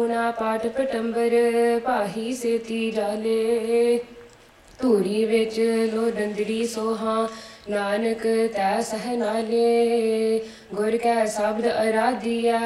ਧਨੀ 0.00 0.08
ਵਿਹੁਣਾ 0.08 0.30
ਪਾਟ 0.30 0.66
ਪਟੰਬਰ 0.66 1.30
ਪਾਹੀ 1.84 2.32
ਸੇਤੀ 2.34 2.90
ਜਾਲੇ 2.90 3.98
ਧੂਰੀ 4.78 5.24
ਵਿੱਚ 5.24 5.58
ਲੋ 5.94 6.10
ਦੰਦੜੀ 6.10 6.66
ਸੋਹਾ, 6.66 7.28
ਨਾਨਕ 7.70 8.22
ਤੈ 8.54 8.80
ਸਹ 8.80 9.06
ਨਾਲੇ। 9.16 10.40
ਗੁਰ 10.74 10.96
ਕੈ 10.96 11.24
ਸ਼ਬਦ 11.26 11.66
ਅਰਾਧਿਆ 11.66 12.58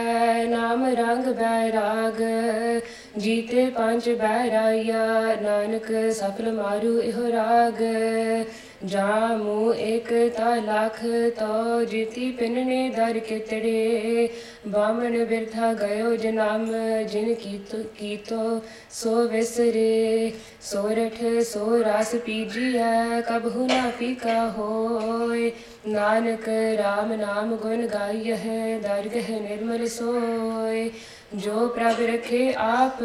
ਨਾਮ 0.48 0.84
ਰੰਗ 0.94 1.26
ਬੈਰਾਗ 1.34 2.22
ਜੀਤੇ 3.18 3.66
ਪੰਜ 3.70 4.08
ਬੈਰਾਇਆ 4.10 5.34
ਨਾਨਕ 5.42 5.90
ਸਫਲ 6.12 6.52
ਮਾਰੂ 6.52 6.98
ਇਹੋ 7.00 7.30
ਰਾਗ। 7.32 7.82
ਜਾਮੂ 8.84 9.72
ਇੱਕ 9.72 10.32
ਤਾ 10.36 10.54
ਲਖ 10.54 10.98
ਤੋ 11.38 11.84
ਜਿਤੀ 11.84 12.30
ਪਿੰਨੇ 12.30 12.88
ਦਰ 12.90 13.18
ਕਿਤੜੇ। 13.18 14.28
ਬਾਮਣ 14.68 15.24
ਬਿਰਥਾ 15.24 15.72
ਗਇਓ 15.72 16.16
ਜਨਮ, 16.16 16.66
ਜਿਨ 17.04 17.34
ਕੀਤੋ 17.34 17.82
ਕੀਤੋ 17.98 18.62
ਸੋ 18.90 19.28
ਵਿਸਰੇ। 19.28 20.32
ਸੋਰਠ 20.60 21.44
ਸੋ 21.44 21.82
ਰਸ 21.82 22.14
ਪੀਜੀਐ 22.14 23.20
ਕਬਹੁ 23.20 23.66
ਨਾ 23.66 23.90
ਫੀਕਾ 23.98 24.50
ਹੋਏ। 24.50 25.52
ਨਾਨਕ 25.88 26.48
RAM 26.80 27.16
ਨਾਮ 27.16 27.56
ਗੁਣ 27.56 27.86
ਗਾਈਐ, 27.86 28.78
ਦਰਗਹਿ 28.78 29.40
ਨਿਰਮਲ 29.40 29.86
ਸੋਏ। 29.86 30.90
ਜੋ 31.34 31.68
ਪ੍ਰਭ 31.68 31.94
ਰਖੇ 32.00 32.54
ਆਪ, 32.56 32.98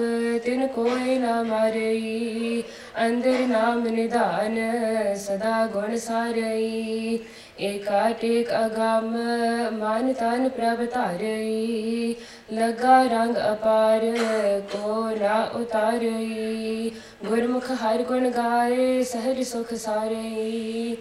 ਤਿਨ 0.45 0.67
ਕੋਇ 0.67 1.19
ਨਾ 1.19 1.44
ਮਾਰਈ। 1.44 2.63
ਅੰਦਰ 3.08 3.39
ਨਾਮ 3.47 3.88
ਨਿਧਾਨ, 3.88 4.58
ਸਦਾ 5.16 5.67
ਗੁਣ 5.67 5.95
ਸਾਰਈ। 5.97 7.19
ਏਕਾ 7.59 8.09
ਟੇਕ 8.22 8.47
ਅਗੰਮ, 8.66 9.17
ਮਨ 9.72 10.13
ਤਨ 10.13 10.50
ਪ੍ਰਭ 10.50 10.94
ਧਾਰਈ। 10.94 12.16
ਲਗਾ 12.53 13.03
ਰੰਗ 13.03 13.35
ਅਪਾਰ, 13.51 14.17
ਕੋ 14.72 15.09
ਨਾ 15.22 15.44
ਉਤਾਰਈ। 15.44 16.91
ਗੁਰਮੁਖ 17.25 17.72
ਹਰ 17.72 18.03
ਗੁਣ 18.03 18.29
ਗਾਏ, 18.29 19.03
ਸਹਿਜ 19.03 19.41
ਸੁਖ 19.41 19.73
ਸਾਰਈ। 19.73 20.97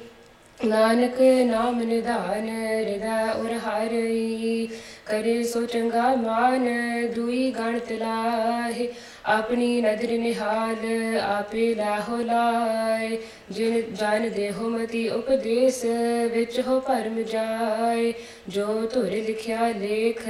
ਨਾਨਕ 0.64 1.20
ਨਾਮ 1.20 1.82
ਨਿਧਾਨ, 1.82 2.48
ਹਿਰਦੈ 2.48 3.32
ਉਰ 3.32 3.52
ਹਰਈ। 3.52 4.68
ਕਰੇ 5.10 5.42
ਸੋ 5.44 5.64
ਚੰਗਾ 5.66 6.14
ਮਾਨ, 6.16 6.68
ਦੁਈ 7.14 7.50
ਗਣਤ 7.50 7.92
ਲਾਹੇ। 7.92 8.88
ਆਪਣੀ 9.26 9.80
ਨਦਰ 9.80 10.12
ਨਿਹਾਲ, 10.18 10.76
ਆਪੇ 11.22 11.74
ਲਾਹੋ 11.74 12.16
ਲਾਏ 12.16 13.18
ਜਿਨ 13.50 13.80
ਜਨ 13.94 14.28
ਦੇਹੁ 14.36 14.68
ਮਤੀ 14.68 15.08
ਉਪਦੇਸ਼, 15.08 15.84
ਵਿੱਚ 16.32 16.60
ਹੋ 16.60 16.78
ਭਰਮ 16.80 17.22
ਜਾਏ। 17.22 18.12
ਜੋ 18.48 18.66
ਧੁਰ 18.92 19.10
ਲਿਖਿਆ 19.26 19.68
ਲੇਖ, 19.68 20.22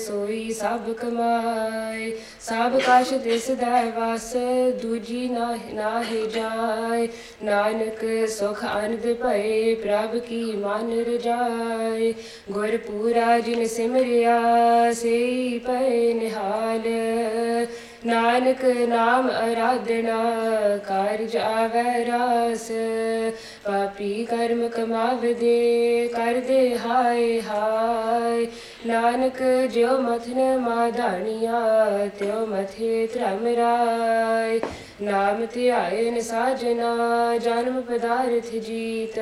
ਸੋਈ 0.00 0.52
ਸਭ 0.52 0.92
ਕਮਾਏ। 0.92 2.10
ਸਭ 2.40 2.78
ਕਛ 2.78 3.12
ਦਿਸ 3.14 3.50
ਦਾ 3.50 3.82
ਵਸ, 3.96 4.32
ਦੂਜੀ 4.82 5.28
ਨਾ 5.28 5.58
ਨਾਹਿ 5.74 6.26
ਜਾਏ। 6.26 7.08
ਨਾਨਕ 7.44 8.28
ਸੁਖ 8.28 8.64
ਆਨੰਦ 8.64 9.12
ਭਏ, 9.14 9.74
ਪ੍ਰਭ 9.74 10.18
ਕੀ 10.18 10.42
ਮਨ 10.56 10.92
ਰਜਾਏ। 11.08 12.12
ਗੁਰ 12.52 12.76
ਪੂਰਾ 12.76 13.38
ਜਿਨ 13.38 13.66
ਸਿਮਰਿਆ 13.66 14.25
ਸਈ 14.94 15.58
ਪਏ 15.58 16.12
ਨਿਹਾਲ, 16.14 16.82
ਨਾਨਕ 18.06 18.64
ਨਾਮ 18.64 19.28
ਅਰਾਧਨਾ 19.30 20.16
ਕਾਰਜ 20.88 21.36
ਆਵੈ 21.36 22.04
ਰਾਸ। 22.04 22.70
ਪਾਪੀ 23.64 24.24
ਕਰਮ 24.24 24.68
ਕਮਾਵਦੇ, 24.68 26.08
ਕਰਦੇ 26.08 26.78
ਹਾਏ 26.78 27.40
ਹਾਏ। 27.42 28.46
ਨਾਨਕ 28.86 29.42
ਜਿਉ 29.70 29.98
ਮਥਨ 29.98 30.58
ਮਾਧਾਣੀਆਂ 30.58 32.08
ਤਿਉ 32.18 32.46
ਮਥੇ 32.46 33.08
ਧਰਮ 33.14 33.46
ਰਾਏ। 33.46 34.60
ਨਾਮ 35.02 35.46
ਧਿਆਇਨ 35.46 36.20
ਸਾਜਨਾ 36.20 37.36
ਜਨਮ 37.38 37.80
ਪਦਾਰਥ 37.82 38.46
ਜੀਤ। 38.54 39.18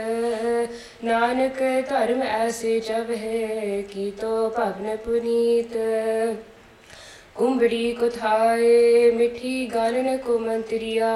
ਨਾਨਕ 1.05 1.59
ਧਰਮ 1.89 2.23
ਐਸੇ 2.23 2.81
ਚਵਹਿ, 2.81 3.83
ਕੀਤੋ 3.83 4.51
ਭਵਨ 4.51 4.97
ਪੁਨੀਤ। 4.97 5.77
ਕੁੰਬੜੀ 7.35 7.93
ਕੁਥਾਏ 7.93 9.11
ਮਿੱਠੀ 9.11 9.67
ਗਾਲਨ 9.67 10.17
ਕੋ 10.17 10.39
ਮੰਤਰੀਆ 10.39 11.09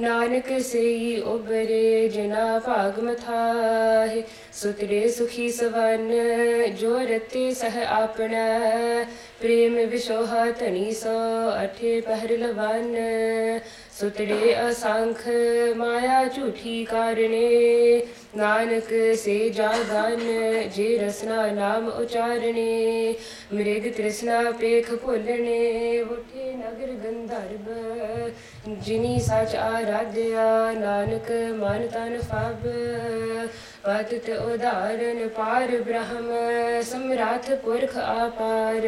ਨਾਨਕ 0.00 0.52
ਸਈ 0.60 1.16
ਉਬਰੇ 1.20 2.08
ਜਨਾ 2.08 2.58
ਭਾਗ 2.58 3.00
ਮਥਾਏ 3.00 4.22
ਸੁਤਰੇ 4.62 5.08
ਸੁਖੀ 5.08 5.50
ਸਵਨ 5.50 6.12
ਜੋ 6.78 6.98
ਰਤੇ 6.98 7.54
ਸਹ 7.54 7.78
ਆਪਣਾ। 7.88 8.44
ਪ੍ਰੇਮ 9.40 9.74
ਵਿਸ਼ੋਹਾ 9.88 10.50
ਧਨੀ 10.50 10.92
ਸੋ, 10.92 11.10
ਅਠੇ 11.64 12.00
ਪਹਿਰ 12.00 12.38
ਲਵਨ। 12.38 12.96
ਸੁਤਰੇ 14.00 14.70
ਅਸੰਖ, 14.70 15.28
ਮਾਇਆ 15.76 16.24
ਝੂਠੀ 16.24 16.84
ਕਾਰਣੇ 16.84 18.06
ਨਾਨਕ 18.36 19.16
ਸੇ 19.16 19.50
ਜਾਗਨ 19.50 20.20
ਜੇ 20.68 20.98
ਰਸਨਾ 20.98 21.46
ਨਾਮ 21.46 21.88
ਉਚਾਰਣੇ 21.88 23.14
ਮ੍ਰਿਗ 23.54 23.92
ਤ੍ਰਿਸ਼ਨਾ 23.92 24.50
ਪੇਖ 24.50 24.94
ਭੁੱਲਣੇ 24.94 26.00
ਉਠੇ 26.00 26.52
ਨਗਰ 26.52 26.92
ਗੰਧਰਬ। 27.04 28.30
ਜਿਨੀ 28.78 29.20
ਸਚ 29.20 29.56
ਆਰਾਧਿਆ, 29.56 30.72
ਨਾਨਕ 30.72 31.30
ਮਨ 31.54 31.86
ਤਨ 31.86 32.20
ਫਬ। 32.20 32.68
ਪਤਿਤ 33.84 34.28
ਉਦਾਹਰਨ 34.30 35.28
ਪਾਰ 35.28 35.70
ਬ੍ਰਹਮ, 35.82 36.30
ਸਮਰਾਥ 36.82 37.50
ਪੁਰਖ 37.54 37.96
ਆਪਾਰ। 37.96 38.86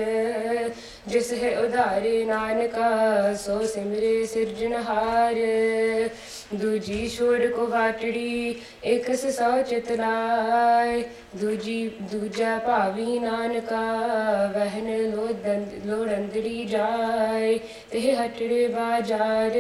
ਜਿਸ 1.09 1.33
ਹੈ 1.33 1.59
ਉਧਾਰੇ 1.61 2.25
ਨਾਨਕਾ, 2.25 3.35
ਸੋ 3.35 3.67
ਸਿਮਰੇ 3.67 4.25
ਸਿਰਜਣਹਾਰ 4.27 5.35
ਦੂਜੀ 6.55 7.09
ਛੋੜ 7.09 7.47
ਕੋ 7.47 7.67
ਵਾਟੜੀ 7.67 8.55
ਇਕ 8.85 9.15
ਸੌ 9.17 9.63
ਚਿਤ 9.63 9.93
ਲਾਏ। 9.93 11.05
ਦੂਜੀ, 11.37 11.91
ਦੂਜਾ 12.03 12.59
ਭਾਵੀ 12.59 13.19
ਨਾਨਕਾ 13.19 13.83
ਵਹਿਨ 14.55 15.11
ਲੋਦੰਦ 15.11 15.87
ਲੋੜੰਦੜੀ 15.87 16.65
ਜਾਏ। 16.65 17.59
ਤੇ 17.91 18.17
ਹਟੜੇ 18.17 18.67
ਬਾਜ਼ਾਰ, 18.69 19.53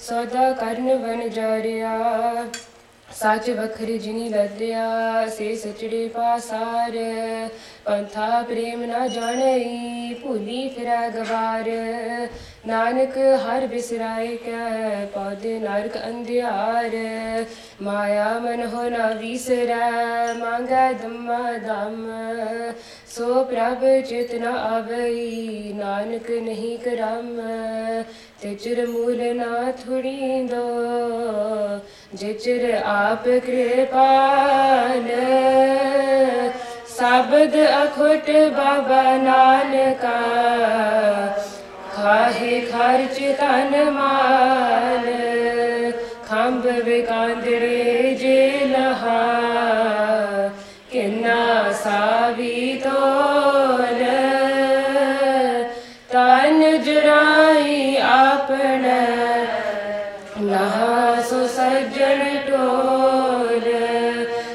ਸੌਦਾ 0.00 0.52
ਕਰਨ 0.52 0.94
ਵਨ 0.94 1.28
ਜਾਰਿਆ 1.30 1.98
ਸੱਚ 3.20 3.50
ਵਖਰੀ 3.50 3.98
ਜਿਨੀ 3.98 4.28
ਲੱਦਿਆ, 4.28 5.26
ਸੇ 5.26 5.56
ਸਚੜੇ 5.56 6.08
ਪਾਸਾਰ। 6.08 6.92
ਪੰਥਾ 7.84 8.42
ਪ੍ਰੇਮ 8.42 8.84
ਨਾ 8.84 9.06
ਜਾਣਈ, 9.08 10.14
ਭੂਲੀ 10.14 10.68
ਫਿਰੈ 10.68 11.08
ਗਵਾਰ। 11.08 11.70
ਨਾਨਕ 12.66 13.18
ਹਰ 13.18 13.66
ਬਿਸਰਾਏ 13.66 14.36
ਕੈ, 14.36 15.04
ਪੌਦੇ 15.14 15.58
ਨਰਕ 15.58 15.96
ਅੰਧਿਆਰ। 15.96 16.90
ਮਾਇਆ 17.82 18.38
ਮਨ 18.38 18.66
ਹੋ 18.66 18.88
ਨਾ 18.88 19.08
ਵਿਸਰੈ, 19.08 19.90
ਮੰਗੈ 20.34 20.92
ਦਮਾ 20.92 21.52
ਦਮ। 21.52 22.12
ਸੋ 23.16 23.42
ਪ੍ਰਭ 23.44 23.82
ਚਿਤ 24.08 24.34
ਨ 24.34 24.44
ਆਵਈ, 24.44 25.72
ਨਾਨਕ 25.76 26.30
ਨਹੀਂ 26.30 26.78
ਕਰਮ 26.78 27.28
ਤਿਚਰ 28.42 28.86
ਮੂਲ 28.86 29.22
ਨਾ 29.36 29.70
ਥੁੜੀਂਦੋ 29.72 30.64
ਜਿਚਰ 32.14 32.82
ਆਪ 32.84 33.28
ਕਿਰਪਾਲ 33.46 35.08
ਸਬਦ 36.88 37.56
ਅਖੁਟ 37.84 38.30
ਬਾਬਾ 38.56 39.16
ਨਾਨਕਾ, 39.16 40.18
ਖਾਹੇ 41.96 42.60
ਖਰਚ 42.60 43.20
ਤਨ 43.38 43.90
ਮਾਲ। 43.90 45.12
ਖੰਭ 46.28 46.66
ਵਿਕਾਂਦੜੇ 46.84 48.14
ਜੇ 48.20 48.50
ਲਹਾ। 48.66 49.83
ਸਾਵੀਤੋਰ 51.84 53.80
ਤਨ 56.10 56.82
ਜੁਰਾਈ 56.82 57.96
ਆਪਣ 58.02 58.86
ਨਹਾ 60.42 61.20
ਸੋ 61.30 61.46
ਸਜਣ 61.48 62.22
ਟੋਰ 62.46 63.68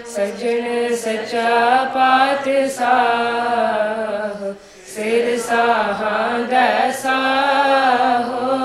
ਸਜਣ 0.08 0.96
ਸਚਾ 0.96 1.84
ਪਾਤ 1.94 2.50
ਸਾਹ 2.70 4.52
ਸਿਰ 4.88 5.38
ਸਾਹਾਂ 5.40 6.40
ਦੈ 6.46 6.92
ਸਾਹੋ 7.02 8.58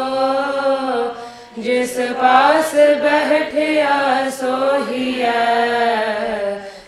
ਜਿਸ 1.59 1.99
ਪਾਸ 2.13 2.75
ਬਹਿਠਿਆ 3.03 4.31
ਸੋਹੀਐ 4.33 5.33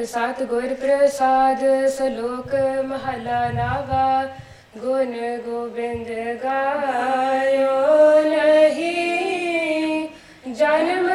ਸਤਿਗੁਰ 0.06 0.72
ਪ੍ਰਸਾਦ 0.74 1.60
ਸਲੋਕ 1.88 2.54
ਮਹਲਾ 2.84 3.48
ਨਾਵਾ 3.50 4.24
ਗੁਣ 4.76 5.12
ਗੋਬਿੰਦ 5.46 6.08
ਗਾਇਓ 6.44 7.70
ਨਹੀਂ 8.22 10.08
ਜਨਮ 10.54 11.08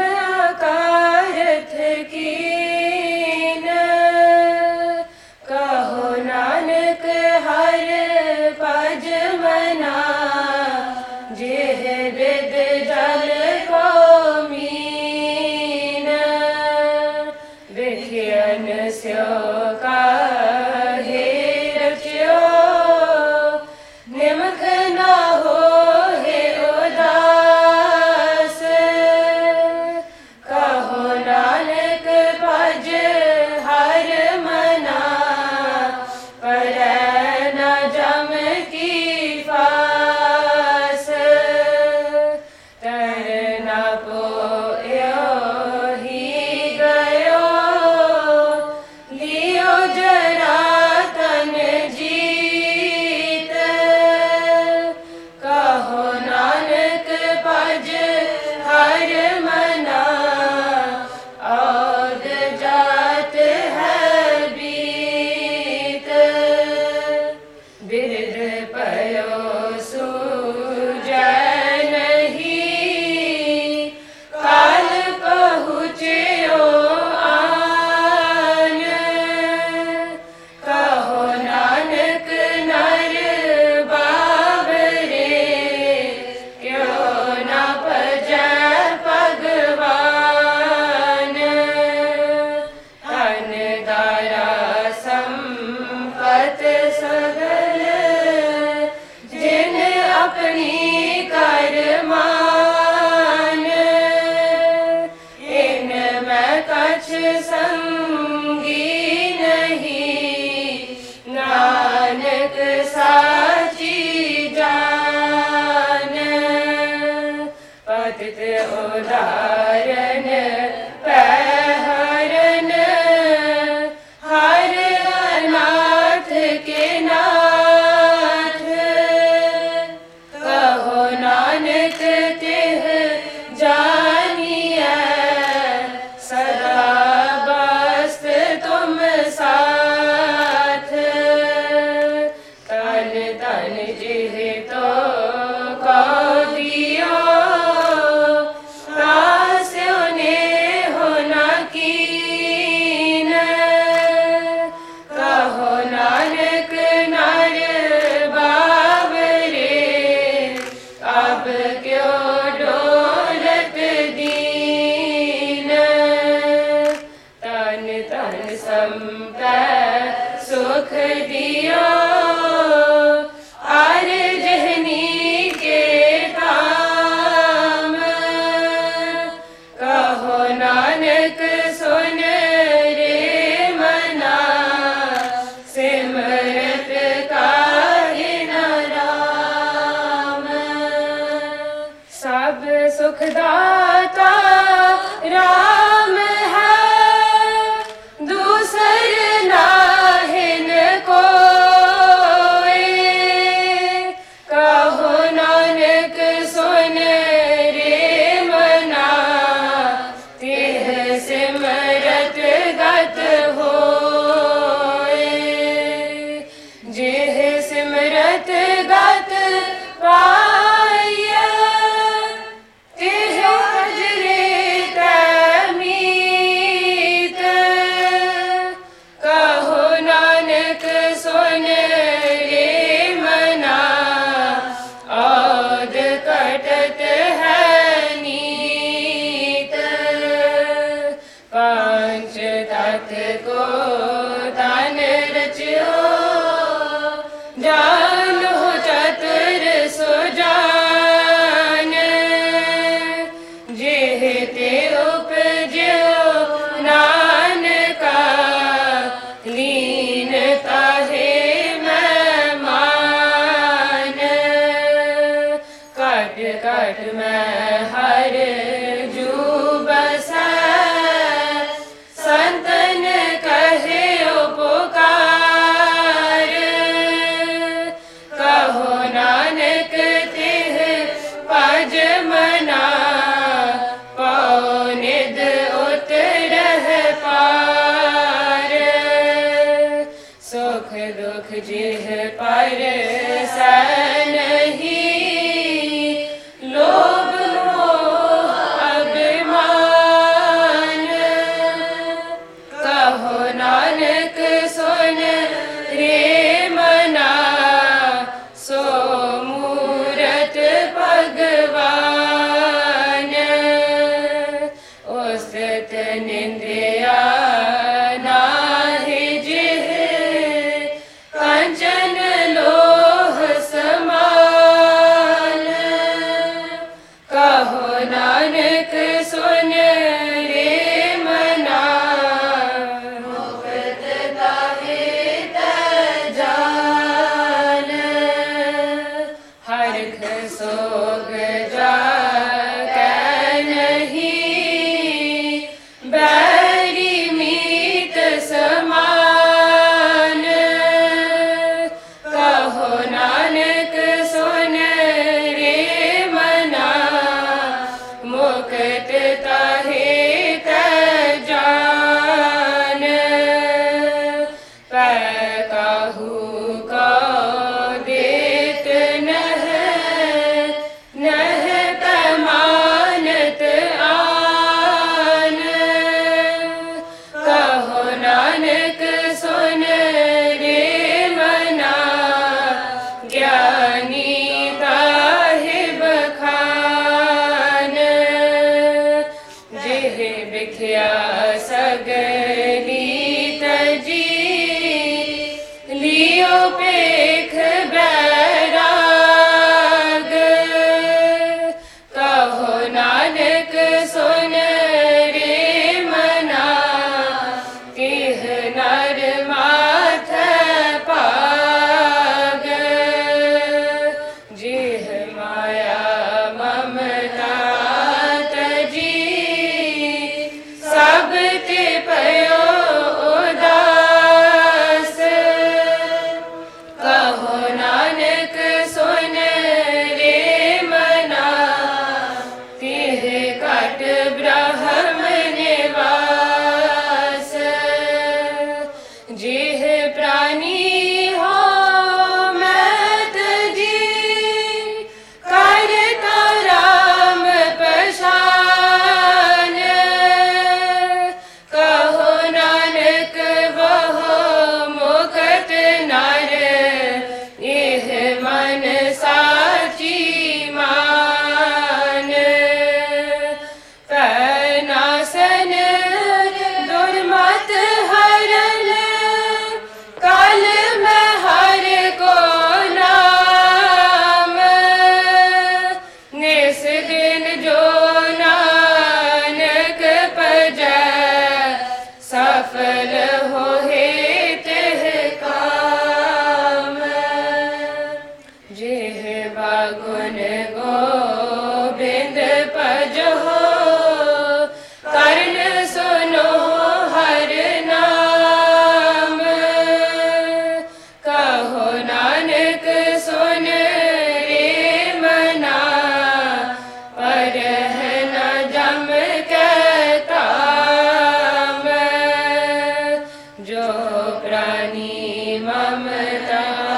प्राणी 514.44 515.60
ममता 515.64 516.89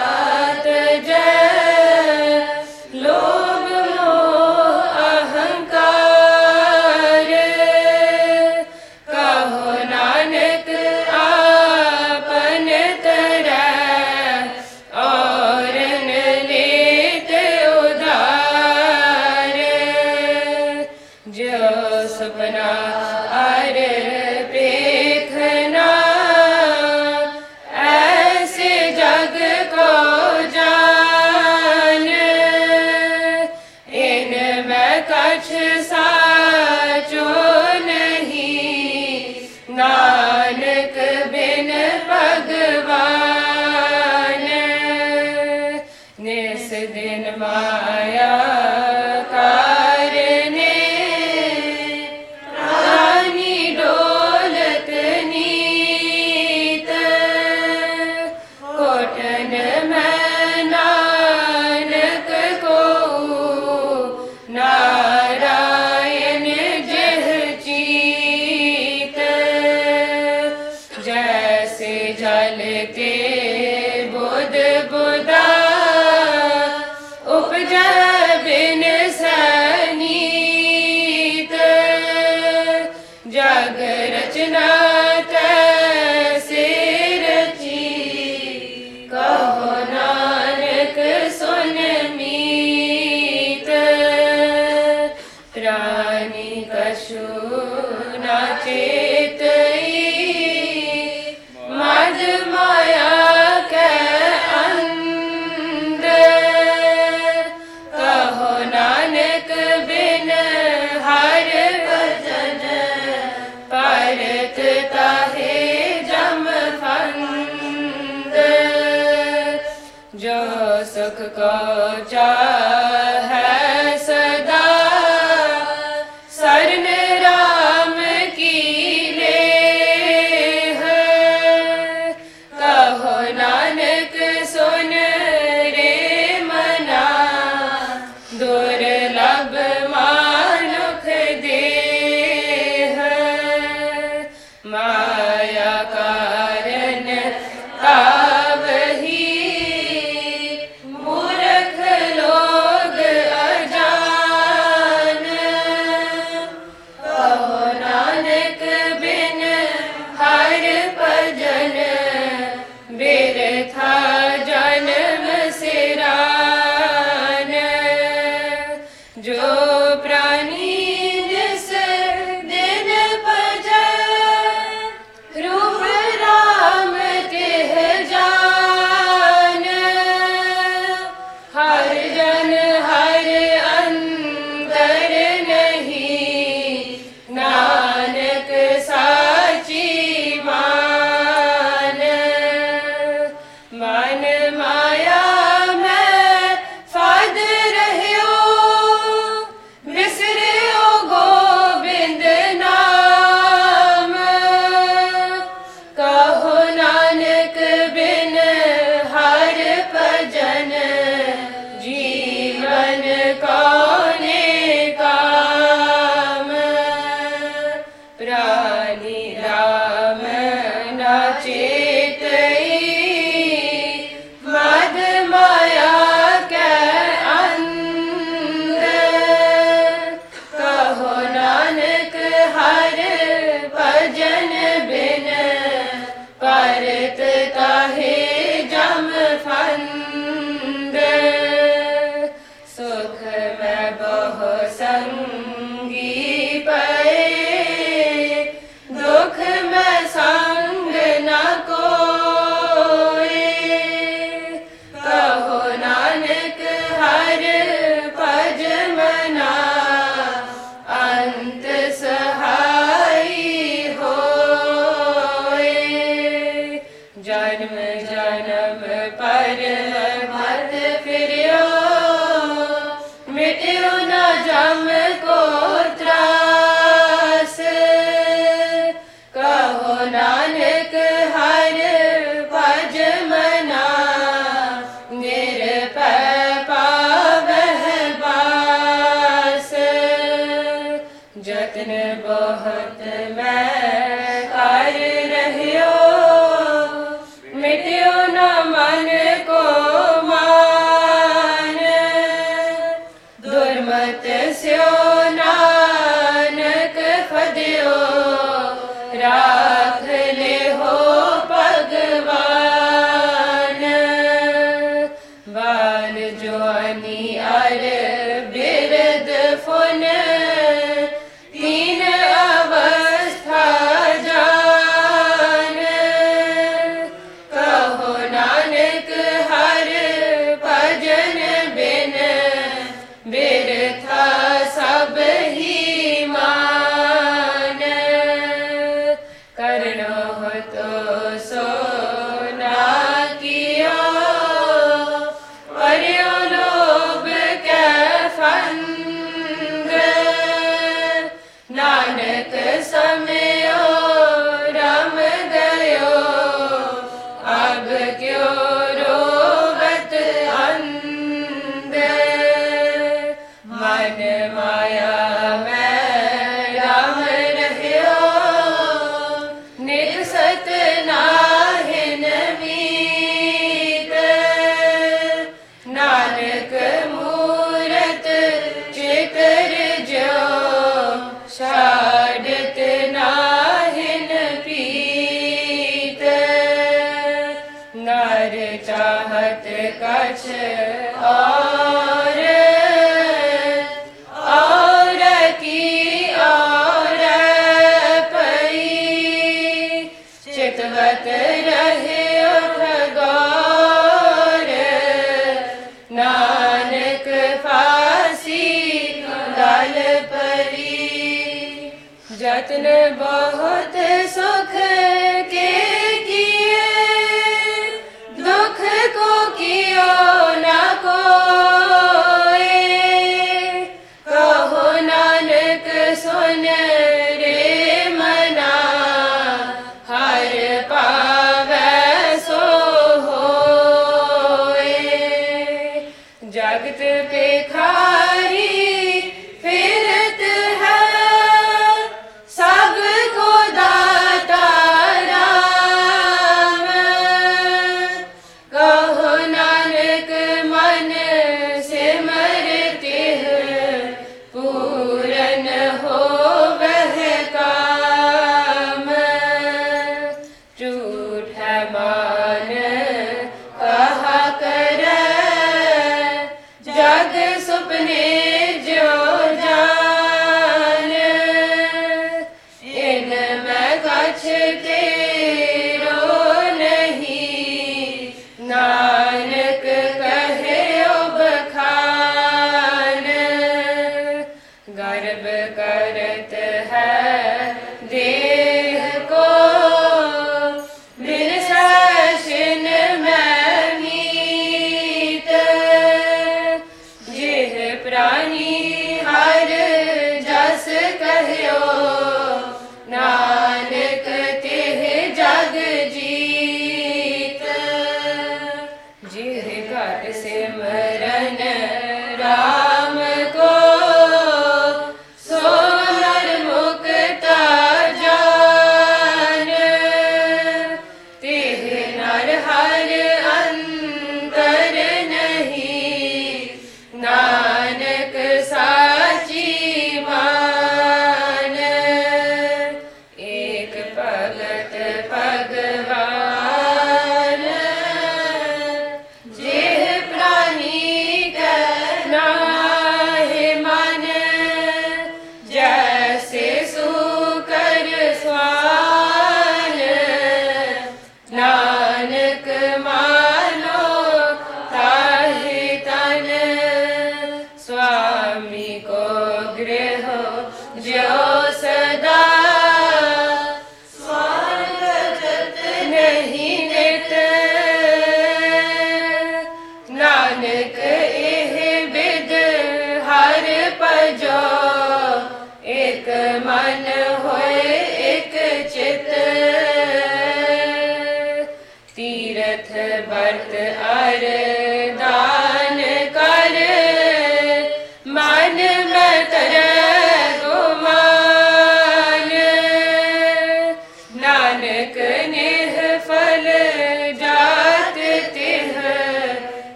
के 72.98 73.13
बुध 74.13 74.56
बुदा 74.91 75.61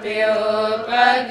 peo 0.00 0.86
pag 0.86 1.28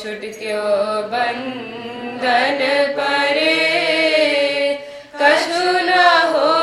छुटक्यो 0.00 0.62
बन्धन 1.12 2.60
परे 2.98 3.56
कछु 5.20 5.62
न 5.88 5.98
हो 6.32 6.57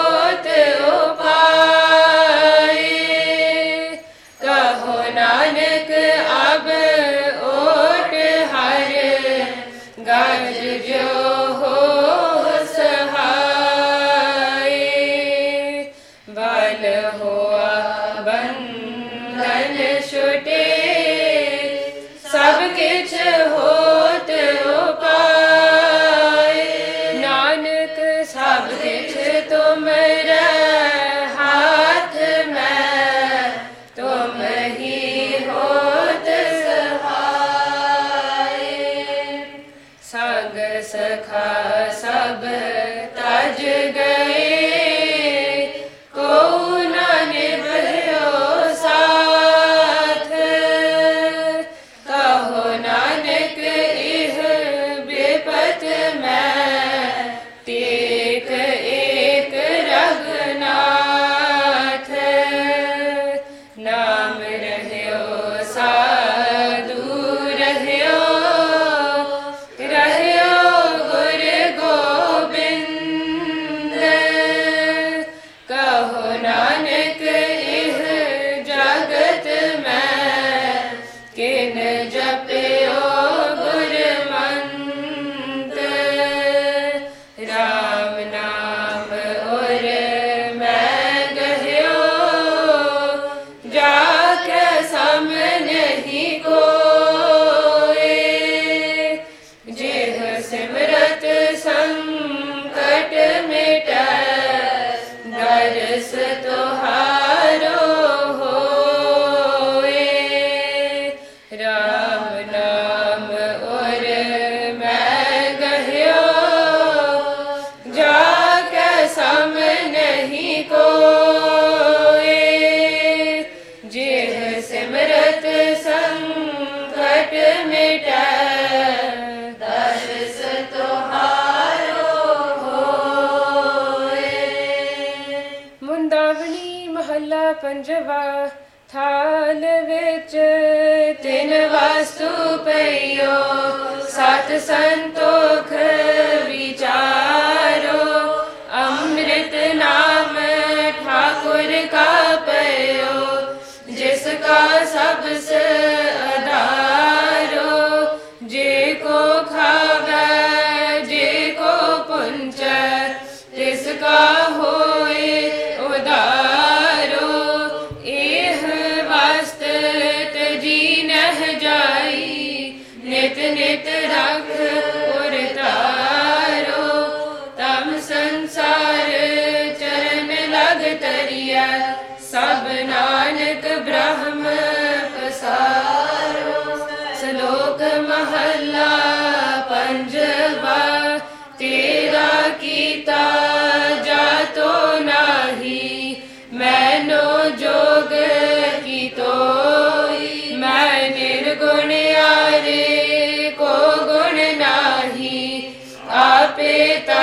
Santo. 144.59 145.24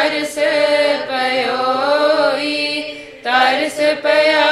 ਤਰਸ 0.02 0.34
ਪਇਓਈ 1.08 2.82
ਤਰਸ 3.24 3.76
ਪਿਆ 4.02 4.46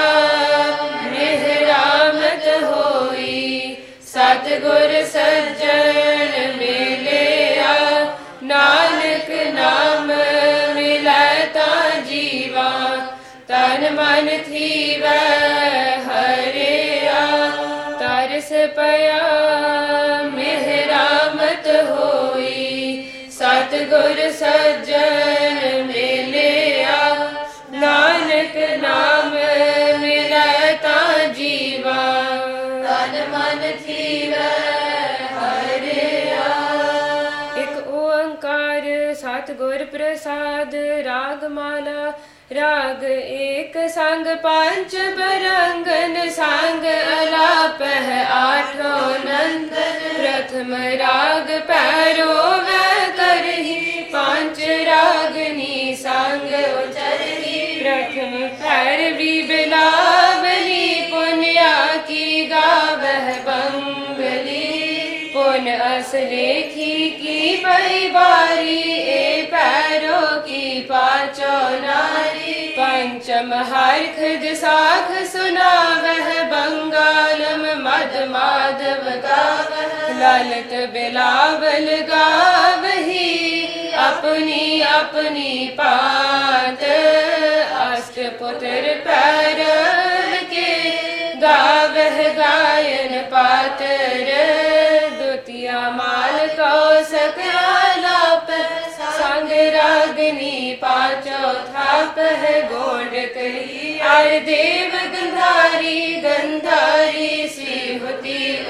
ਨਿਹਰਾਮਤ 1.05 2.47
ਹੋਈ। 2.65 3.77
ਸਤਗੁਰ 4.07 4.93
ਸੱਜਣ 5.07 6.55
ਮਿਲਿਆ, 6.57 7.75
ਨਾਨਕ 8.43 9.31
ਨਾਮ 9.55 10.13
ਮਿਲੈ 10.75 11.47
ਤਾਂ 11.55 12.01
ਜੀਵਾ। 12.01 12.71
ਤਨ 13.49 13.91
ਮਨ 13.91 14.29
ਥੀਵੈ 14.47 15.19
ਹਰਿਆ, 16.07 17.27
ਤਰਸ 18.01 18.53
ਪਿਆ 18.77 19.23
ਮਿਹਰਾਮਤ 20.35 21.67
ਹੋਈ। 21.91 23.07
ਸਤਗੁਰ 23.33 24.19
ਸੱਜਣ 24.31 25.40
ਰਾਗ 41.41 41.51
ਮਾਲਾ 41.51 42.13
ਰਾਗ 42.55 43.05
ਏਕ 43.05 43.77
ਸੰਗ, 43.89 44.27
ਪੰਜ 44.43 44.97
ਬਰੰਗਨ 45.17 46.29
ਸੰਗ 46.31 46.85
ਅਲਾਪ 47.23 47.83
ਹੈ 47.83 48.25
ਆਠੋ 48.31 48.93
ਨੰਦਨ, 49.25 49.99
ਪ੍ਰਥਮ 50.17 50.75
ਰਾਗ 51.01 51.51
ਪੈਰੋ 51.69 52.35
ਵੈ 52.65 53.09
ਕਰਹੀ, 53.17 54.05
ਪੰਜ 54.13 54.63
ਰਾਗਨੀ 54.87 55.95
ਸੰਗ 55.95 56.53
ਉਚਰਹੀ, 56.75 57.81
ਪ੍ਰਥਮ 57.81 58.49
ਪੈਰ 58.63 59.13
ਵੀ 59.13 59.41
ਬਿਲਾ 59.43 60.20
पास 65.91 66.15
लेखी 66.15 67.09
की 67.11 67.57
पई 67.63 68.09
बारी 68.09 68.83
ए 69.11 69.43
पैरों 69.53 70.37
की 70.43 70.81
पाचो 70.83 71.55
नारी 71.77 72.53
पंचम 72.77 73.51
हर 73.71 74.07
पेरोचरारी 74.19 74.55
साख 74.55 75.11
सुना 75.33 75.73
वह 76.05 76.29
बंगालम 76.53 77.65
मद 77.81 78.15
माधव 78.31 79.11
सुनाव 79.25 79.75
बङ्गल 80.13 80.87
बलावल 80.95 81.91
गाव 82.13 82.87
पुत्र 88.41 88.95
पैर 89.05 89.40
देव 104.45 104.93
गंधारी 105.13 106.01
गंधारी 106.25 107.49
सी 107.49 107.99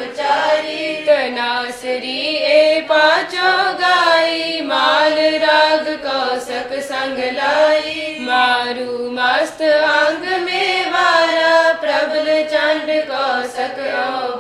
उचारी। 0.03 0.83
तनासरी 1.07 2.21
ए 2.37 2.81
पाचो 2.89 3.53
गाई 3.81 4.61
माल 4.61 5.17
राग 5.45 5.87
कौशक 6.05 6.71
संग 6.83 7.19
लाई। 7.37 8.17
मारू 8.21 9.11
मस्त 9.11 9.63
अंग 9.63 10.25
में 10.45 10.91
वारा 10.93 11.73
प्रबल 11.83 12.27
चंड 12.53 12.89
कौशक 13.11 13.79
ओ 14.01 14.37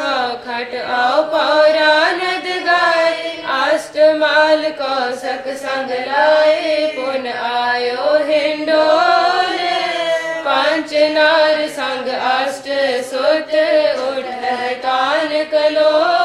हाँ 0.00 0.28
खट 0.46 0.72
पौरानद 1.32 2.22
गाय 2.22 2.37
अष्टमाल 4.17 4.63
कौशक 4.77 5.43
संग 5.57 5.89
लाए 6.07 6.85
पुन 6.95 7.27
आयो 7.27 8.15
हिंडोल 8.29 9.57
पांच 10.45 10.93
नार 11.13 11.67
संग 11.77 12.09
अष्ट 12.31 12.69
सुत 13.11 13.55
उठ 14.07 14.33
तान 14.83 15.43
कलोल 15.51 16.16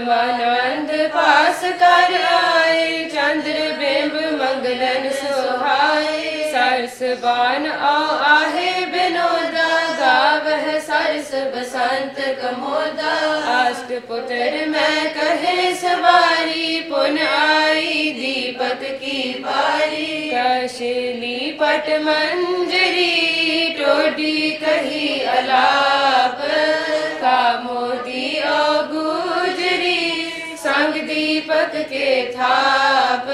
ਮਨ 0.00 0.42
ਅੰਧ 0.64 0.90
ਪਾਸ 1.08 1.60
ਕਰ 1.80 2.14
ਆਏ, 2.32 3.04
ਚੰਦਰ 3.04 3.72
ਬਿੰਬ 3.78 4.14
ਮੰਗਲਨ 4.32 5.08
ਸੁਹਾਏ। 5.10 6.52
ਸਰਸ 6.52 7.02
ਬਾਨ 7.20 7.66
ਆਉ 7.66 8.16
ਆਹੇ 8.24 8.84
ਬਿਨੋਦਾ, 8.86 9.68
ਗਾਵਹ 10.00 10.78
ਸਰਸ 10.80 11.34
ਬਸੰਤ 11.54 12.20
ਕਮੋਦਾ। 12.40 13.12
ਆਸ਼ਟ 13.52 13.92
ਪੁੱਤਰ 13.98 14.66
ਮੈਂ 14.66 15.04
ਕਹੇ, 15.14 15.72
ਸਵਾਰੀ 15.74 16.80
ਪੁਨ 16.80 17.18
ਆਈ 17.18 18.12
ਦੀਪਤ 18.12 18.84
ਕੀ 19.00 19.32
ਪਾਰੀ। 19.46 20.32
ਕਸ਼ਲੀ 20.34 21.50
ਪਟ 21.52 21.90
ਮੰਜਰੀ, 22.00 23.74
ਟੋਡੀ 23.78 24.50
ਕਹੀ 24.50 25.24
ਅਲਾਪ। 25.38 26.46
ਕਾਮੋ 27.20 27.86
दीपक 31.37 31.73
के 31.89 32.09
थाप 32.35 33.27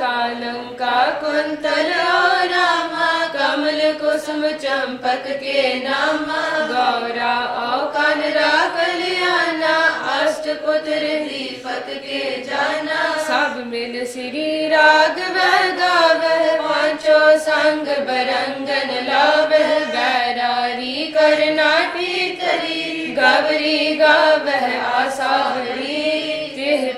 कालंका 0.00 0.96
कुंतल 1.20 1.90
और 2.12 2.46
रामा 2.52 3.10
कमल 3.34 3.80
कुसुम 4.00 4.42
चंपक 4.64 5.26
के 5.42 5.62
नामा 5.84 6.42
गौरा 6.70 7.34
ओ 7.64 7.78
कनरा 7.96 8.50
कल्याणा 8.76 9.76
अष्ट 10.16 10.48
पुत्र 10.64 11.00
दीपक 11.28 11.86
के 12.06 12.20
जाना 12.48 13.00
सब 13.28 13.62
मिल 13.72 14.04
श्री 14.14 14.46
राग 14.74 15.18
गावह 15.38 16.44
पांचो 16.62 17.18
संग 17.48 17.86
बरंगन 18.10 18.90
लावह 19.10 19.68
बैरारी 19.94 21.06
करनाटी 21.16 22.30
करी 22.42 23.14
गवरी 23.18 23.78
गावह 24.00 24.66
आसावरी 24.98 25.96
तिह 25.96 26.11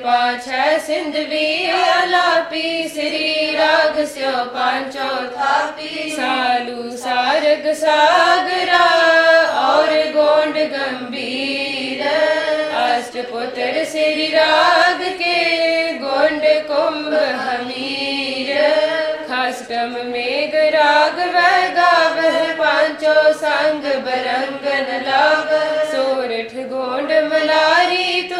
पाछ 0.04 0.48
सिंधवी 0.86 1.46
अलापी 1.70 2.88
श्री 2.88 3.50
राग 3.56 3.98
स्यो 4.12 4.32
पांचो 4.54 5.08
थापी 5.36 6.10
सालू 6.16 6.90
सारग 7.04 7.72
सागरा 7.82 8.84
और 9.62 9.92
गोंड 10.16 10.56
गंभीर 10.74 12.02
अष्टपुत्र 12.82 13.84
श्री 13.92 14.26
राग 14.34 15.02
के 15.22 15.38
गोंड 16.04 16.42
कुंभ 16.70 17.14
हमीर 17.46 18.52
खष्टम 19.30 19.96
मेघ 20.12 20.54
राग 20.74 21.18
गावह 21.76 22.38
पांचो 22.58 23.14
संग 23.42 23.82
बरंगन 24.06 24.88
लाव 25.08 25.48
सोरठ 25.92 26.54
गोंड 26.72 27.12
मलारी 27.32 27.73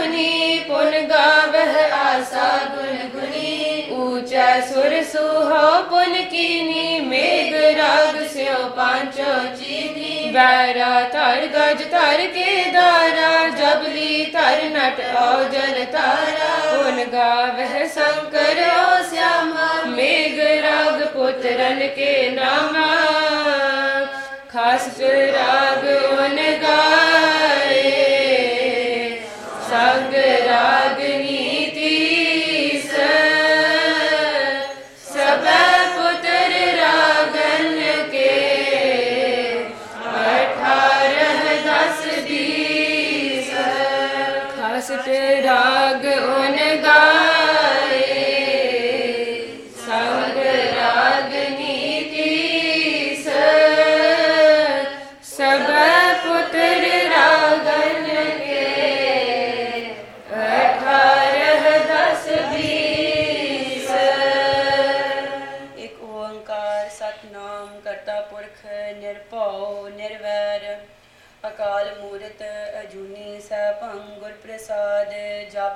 ਸੁਨੀ 0.06 0.60
ਪੁਨ 0.68 0.92
ਗਾਵਹਿ 1.10 1.84
ਆਸਾ 1.92 2.50
ਗੁਣ 2.74 2.98
ਗੁਣੀ। 3.10 3.86
ਊਚੈ 3.92 4.60
ਸੁਰ 4.62 4.92
ਸੁਹੋ 5.04 5.82
ਪੁਨ 5.90 6.14
ਕੀਨੀ 6.32 7.00
ਮੇਗ 7.02 7.54
ਰਾਗ 7.78 8.18
ਸਿਓ 8.34 8.68
ਪਾਂਚੋ 8.76 9.34
ਚੀਨੀ। 9.58 10.32
ਵੈਰਾ 10.34 11.02
ਧਰ 11.14 11.46
ਗਜ 11.48 11.84
ਧਰ 11.92 12.26
ਕੇ 12.36 12.64
ਦਾਰਾ 12.74 13.48
ਜਬਲੀ 13.50 14.26
ਧਰ 14.34 14.64
ਨਟ 14.76 15.02
ਔਜਲ 15.22 15.84
ਤਾਰਾ। 15.94 16.54
ਪੁਨ 16.68 17.04
ਗਾਵਹਿ 17.14 17.88
ਸੰਕਰ 17.96 18.64
ਓ 18.70 19.02
ਸਿਆਮਾ 19.10 19.70
ਮੇਗ 19.88 20.40
ਰਾਗ 20.66 21.02
ਪੁੱਤਰਨ 21.14 21.88
ਕੇ 21.96 22.30
ਨਾਮਾ। 22.36 22.88
ਖਾਸ 24.54 24.88
ਰਾਗ 25.00 25.84
ਉਨ 26.12 26.38
ਗਾ 26.62 27.05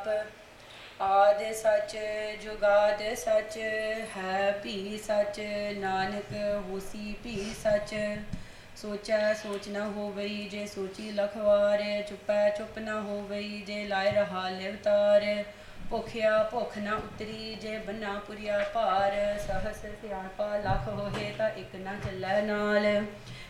ਜਪ 0.05 1.01
ਆਦ 1.01 1.43
ਸਚ 1.53 1.97
ਜੁਗਾਦ 2.43 3.15
ਸਚ 3.15 3.57
ਹੈ, 4.17 4.59
ਭੀ 4.63 4.97
ਸਚ 4.97 5.39
ਨਾਨਕ 5.77 6.33
ਹੋਸੀ, 6.69 7.15
ਭੀ 7.23 7.53
ਸਚ। 7.63 7.95
ਸੋਚੈ 8.75 9.33
ਸੋਚ 9.33 9.67
ਨਾ 9.67 9.85
ਹੋਵਈ, 9.85 10.47
ਜੇ 10.51 10.67
ਸੋਚੀ 10.67 11.11
ਲਖਵਾਰ, 11.11 11.83
ਚੁੱਪੈ 12.09 12.49
ਚੁੱਪ 12.49 12.79
ਨਾ 12.79 13.01
ਹੋਵਈ, 13.01 13.61
ਜੇ 13.67 13.85
ਲਾਇ 13.85 14.11
ਰਹਾ 14.11 14.49
ਲਿਵਤਾਰ 14.49 15.43
ਭੁਖਿਆ 15.89 16.43
ਭੁਖ 16.43 16.77
ਨਾ 16.77 16.95
ਉਤਰੀ, 16.95 17.55
ਜੇ 17.55 17.77
ਬੰਨਾ 17.77 18.19
ਪੁਰੀਆ 18.27 18.65
ਭਾਰ। 18.73 19.37
ਸਹਸ 19.47 19.81
ਸਿਆਣਪਾ 19.81 20.57
ਲੱਖ 20.57 20.87
ਹੋਏ 20.87 21.33
ਤਾਂ 21.37 21.49
ਇੱਕ 21.49 21.75
ਨਾ 21.75 21.93
ਚੱਲੈ 22.05 22.41
ਨਾਲ। 22.41 23.05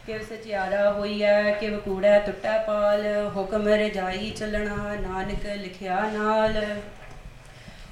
ਕਿਵ 0.05 0.21
ਸਚਿਆਰਾ 0.21 0.91
ਹੋਈਐ 0.91 1.51
ਕਿਵ 1.51 1.79
ਕੂੜੈ 1.79 2.19
ਟੁੱਟੈ 2.19 2.57
ਪਾਲ, 2.57 3.05
ਹੁਕਮ 3.35 3.67
ਰਜਾਈ 3.67 4.29
ਚੱਲਣਾ, 4.29 4.95
ਨਾਨਕ 4.95 5.45
ਲਿਖਿਆ 5.45 5.99
ਨਾਲ। 6.13 6.63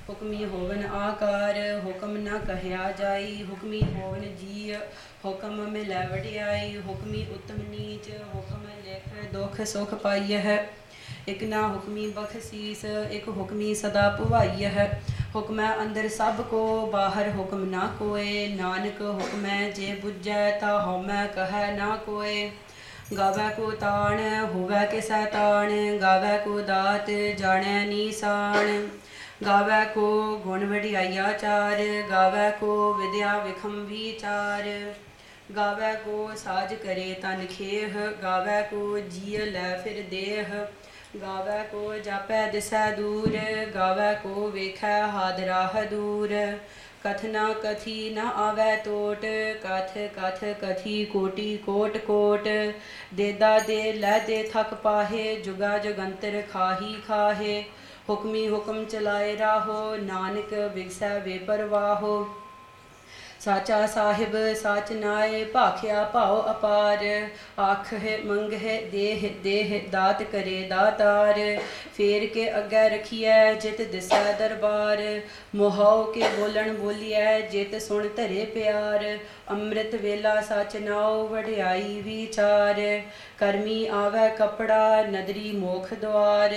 ਹੁਕਮੀ 0.10 0.45
ਹੋਵਨ 0.45 0.86
ਆਕਾਰ, 0.86 1.58
ਹੁਕਮ 1.86 2.18
ਨਾ 2.18 2.38
ਕਹਿਆ 2.38 2.91
ਜਾਈ। 2.91 3.43
ਹੁਕਮੀ 3.49 3.82
ਹੋਵਨ 3.95 4.22
ਜੀ 4.22 4.76
ਹੁਕਮ 5.26 5.68
ਮਿਲੈ 5.68 6.05
ਵਡਿਆਈ। 6.08 6.78
ਹੁਕਮੀ 6.88 7.26
ਉਤਮ 7.32 7.58
ਨੀਚ, 7.70 8.10
ਹੁਕਮ 8.36 8.68
ਲਿਖ 8.86 9.32
ਦੁਖ 9.34 9.62
ਸੁਖ 9.62 9.93
ਪਾਈਐ 9.93 10.58
ਇਕ 11.28 11.43
ਨਾ 11.43 11.67
ਹੁਕਮੀ 11.67 12.05
ਬਖਸ਼ੀਸ, 12.07 12.84
ਇਕ 13.11 13.28
ਹੁਕਮੀ 13.28 13.73
ਸਦਾ 13.75 14.09
ਭਵਾਈ 14.09 14.65
ਹੈ। 14.65 15.01
ਹੁਕਮੈ 15.36 15.67
ਅੰਦਰ 15.82 16.07
ਸਭ 16.09 16.41
ਕੋ, 16.41 16.86
ਬਾਹਰ 16.86 17.30
ਹੁਕਮ 17.30 17.65
ਨਾ 17.65 17.89
ਕੋਏ। 17.99 18.47
ਨਾਨਕ 18.47 19.01
ਹੁਕਮੈ 19.01 19.69
ਜੇ 19.69 19.95
ਬੁੱਝੈ 19.95 20.51
ਤਾ 20.51 20.80
ਹਉਮੈ 20.82 21.25
ਕਹੈ 21.28 21.71
ਨਾ 21.78 21.95
ਕੋਏ। 21.95 22.49
ਗਾਵੈ 23.17 23.49
ਕੋ 23.49 23.71
ਤਾਣ, 23.71 24.19
ਹੋਵੈ 24.53 24.86
ਕਿਸੈ 24.86 25.23
ਤਾਣ। 25.25 25.97
ਗਾਵੈ 26.01 26.38
ਕੋ 26.38 26.61
ਦਾਤ, 26.61 27.11
ਜਾਣੈ 27.38 27.86
ਨੀਸਾਨ 27.86 28.88
ਗਾਵੈ 29.45 29.84
ਕੋ 29.86 30.38
ਗੁਣ 30.38 30.65
ਵਡਿਆਈਆ 30.65 31.32
ਚਾਰ। 31.34 31.84
ਗਾਵੈ 32.09 32.49
ਕੋ 32.51 32.93
ਵਿਦਿਆ 32.93 33.38
ਵਿਖਮ 33.38 33.84
ਵਿਚਾਰ। 33.86 34.93
ਗਾਵੈ 35.55 35.93
ਕੋ 35.95 36.32
ਸਾਜ 36.38 36.73
ਕਰੇ 36.73 37.13
ਤਨ 37.21 37.45
ਖੇਹ। 37.45 37.97
ਗਾਵੈ 38.23 38.61
ਕੋ 38.61 38.99
ਜੀਅ 38.99 39.45
ਲੈ 39.45 39.78
ਫਿਰ 39.84 40.03
ਦੇਹ। 40.09 40.65
ਗਾਵੈ 41.16 41.64
ਕੋ 41.64 41.93
ਜਾਪੈ 41.97 42.49
ਦਿਸੈ 42.51 42.91
ਦੂਰ, 42.91 43.38
ਗਾਵੈ 43.76 44.14
ਕੋ 44.14 44.49
ਵੇਖੈ 44.49 45.01
ਹਾਦਰਾਹ 45.01 45.86
ਦੂਰ। 45.86 46.30
ਕਥਨਾ 47.03 47.53
ਕਥੀ 47.53 48.10
ਨ 48.10 48.18
ਆਵੈ 48.18 48.76
ਟੋਟ, 48.76 49.26
ਕਥ 49.64 49.97
ਕਥ 50.16 50.43
ਕਥੀ 50.62 51.05
ਕੋਟੀ 51.05 51.58
ਕੋਟ 51.58 51.97
ਕੋਟ। 51.97 52.47
ਦੇਦਾ 53.14 53.60
ਦੇ 53.60 53.93
ਲੈ 53.93 54.20
ਦੇ 54.20 54.43
ਥਕ 54.53 54.74
ਪਾਹੇ, 54.74 55.36
ਜੁਗਾ 55.36 55.78
ਜੁਗੰਤਰ 55.78 56.41
ਖਾਹੀ 56.53 56.95
ਖਾਹੇ। 57.08 57.64
ਹੁਕਮੀ 58.10 58.47
ਹੁਕਮ 58.49 58.86
ਚਲਾਏ 58.86 59.38
ਰਾਹੋ, 59.38 59.95
ਨਾਨਕ 59.95 60.53
ਵਿਗਸੈ 60.76 61.20
ਵੇ 61.20 61.38
ਪਰਵਾਹੋ। 61.38 62.28
ਸਾਚਾ 63.39 63.85
ਸਾਹਿਬ, 63.85 64.53
ਸਾਚ 64.53 64.91
ਨਾਏ, 64.91 65.43
ਭਾਖਿਆ 65.43 66.03
ਭਾਉ 66.03 66.51
ਅਪਾਰ। 66.51 67.27
ਆਖ 67.59 67.93
ਹੈ, 67.93 68.17
ਮੰਗ 68.25 68.53
ਹੈ, 68.53 68.81
ਦੇਹ 68.81 69.29
ਦੇਹ 69.43 69.89
ਦਾਤ 69.89 70.23
ਕਰੇ 70.23 70.67
ਦਾਤਾਰ। 70.69 71.59
ਫੇਰ 71.97 72.25
ਕੇ 72.25 72.57
ਅੱਗੇ 72.57 72.89
ਰਖੀਐ, 72.89 73.53
ਜਿਤ 73.53 73.81
ਦਿਸੈ 73.81 74.33
ਦਰਬਾਰ। 74.33 75.21
ਮੋਹਉ 75.55 76.11
ਕੇ 76.11 76.21
ਬੋਲਣ 76.38 76.73
ਬੋਲੀਐ, 76.73 77.41
ਜਿਤ 77.41 77.81
ਸੁਣ 77.81 78.07
ਧਰੇ 78.07 78.45
ਪਿਆਰ। 78.45 79.17
ਅੰਮ੍ਰਿਤ 79.51 79.93
ਵੇਲਾ 79.95 80.39
ਸਚ 80.41 80.75
ਨਾਉ 80.77 81.27
ਵਢਿਆਈ 81.27 81.99
ਵਿਚਾਰ, 82.01 82.81
ਕਰਮੀ 83.39 83.85
ਆਵੈ 83.87 84.27
ਕਪੜਾ 84.29 85.01
ਨਦਰੀ 85.03 85.51
ਮੋਖ 85.51 85.93
ਦੁਆਰ। 85.93 86.55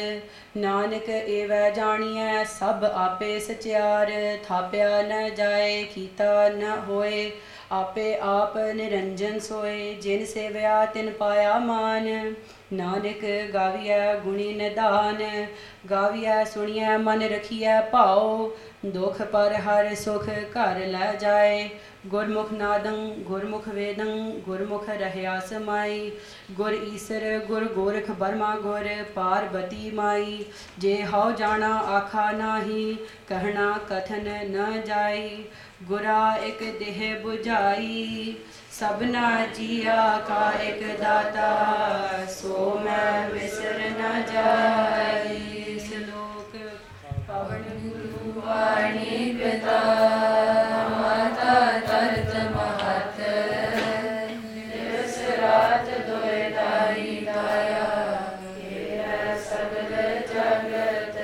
ਨਾਨਕ 0.56 1.08
ਏਵੈ 1.08 1.70
ਜਾਣੀਐ 1.70 2.44
ਸਭ 2.44 2.84
ਆਪੇ 2.84 3.38
ਸਚਿਆਰ, 3.40 4.10
ਥਾਪਿਆ 4.44 5.02
ਨ 5.02 5.28
ਜਾਏ 5.34 5.82
ਕੀਤਾ 5.84 6.48
ਨ 6.48 6.76
ਹੋਏ, 6.88 7.30
ਆਪੇ 7.72 8.14
ਆਪ 8.18 8.56
ਨਿਰੰਜਨ 8.74 9.38
ਸੋਏ, 9.38 9.92
ਜਿਨ 9.94 10.24
ਸੇਵਿਆ 10.26 10.84
ਤਿਨ 10.86 11.10
ਪਾਇਆ 11.10 11.58
ਮਾਨ। 11.58 12.34
ਨਾਨਕ 12.72 13.24
ਗਾਵੀਐ 13.54 14.14
ਗੁਣੀ 14.14 14.52
ਨਿਧਾਨ, 14.54 15.46
ਗਾਵੀਐ 15.90 16.44
ਸੁਣੀਐ 16.44 16.96
ਮਨ 16.96 17.22
ਰਖੀਐ 17.22 17.80
ਭਾਉ, 17.80 18.50
ਦੁਖ 18.86 19.22
ਪਰ 19.22 19.54
ਹਰ 19.54 19.94
ਸੁਖ 19.94 20.28
ਘਰ 20.28 20.78
ਲੈ 20.86 21.14
ਜਾਏ। 21.14 21.68
ਗੁਰਮੁਖ 22.06 22.52
ਨਾਦੰ, 22.52 23.08
ਗੁਰਮੁਖ 23.18 23.68
ਵੇਦੰ, 23.68 24.30
ਗੁਰਮੁਖ 24.40 24.88
ਰਹਿਆ 24.88 25.40
ਸਮਾਈ। 25.40 26.12
ਗੁਰ 26.50 26.72
ਈਸਰ, 26.72 27.38
ਗੁਰ 27.38 27.64
ਗੋਰਖ 27.64 28.10
ਬਰਮਾ 28.10 28.56
ਗੁਰ, 28.56 28.88
ਪਾਰਬਤੀ 29.14 29.90
ਮਾਈ। 29.90 30.44
ਜੇ 30.78 31.04
ਹਉ 31.04 31.30
ਜਾਣਾ 31.32 31.76
ਆਖਾ 31.78 32.30
ਨਾਹੀ, 32.32 32.96
ਕਹਿਣਾ 33.28 33.78
ਕਥਨ 33.90 34.28
ਨ 34.50 34.82
ਜਾਈ। 34.82 35.44
ਗੁਰਾ 35.82 36.36
ਇਕ 36.36 36.58
ਦੇਹ 36.78 37.26
부ਝਾਈ 37.26 38.34
ਸਭਨਾ 38.80 39.30
ਜੀਆ 39.56 39.94
ਕਾ 40.28 40.52
ਇਕ 40.64 40.82
ਦਾਤਾ 41.00 41.48
ਸੋ 42.30 42.78
ਮੈਂ 42.84 43.28
ਵਿਸਰ 43.30 43.80
ਨ 43.90 44.22
ਜਾਈ 44.32 45.78
ਸ਼ਲੋਕ 45.78 46.56
ਪਵਨ 47.28 47.62
ਗੁਰੂ 47.82 48.32
ਵਾਣੀ 48.36 49.32
ਪਿਤਾ 49.34 49.80
ਮਾਤਾ 50.92 51.58
ਤਰਤ 51.80 52.34
ਮਹਤ 52.46 53.20
ਦਿਵਸ 54.70 55.18
ਰਾਤ 55.40 55.90
ਦੋਇ 56.08 56.50
ਦਾਈ 56.50 57.20
ਦਾਇਆ 57.26 57.84
ਕੇਰਾ 58.56 59.36
ਸਗਲ 59.44 59.92
ਜਗਤ 60.26 61.20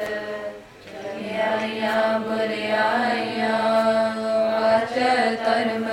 ਚੰਗਿਆਈਆਂ 0.85 2.19
ਬੁਰਿਆਈਆਂ 2.19 3.59
ਵਾਚ 4.19 4.95
ਧਰਮ 5.45 5.89